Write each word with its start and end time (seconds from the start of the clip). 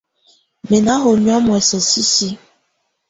Mɛ́ 0.67 0.79
ná 0.85 0.93
hɔnyɔ̀á 1.03 1.37
muɛsɛ 1.45 1.77
sisiǝ. 1.89 2.29